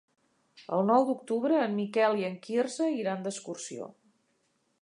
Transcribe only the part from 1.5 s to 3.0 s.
en Miquel i en Quirze